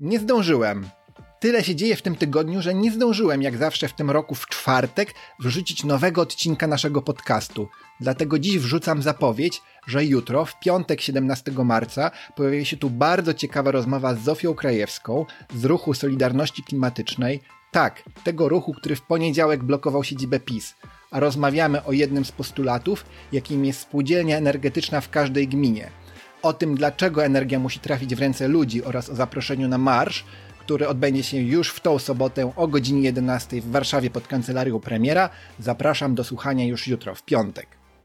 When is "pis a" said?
20.40-21.20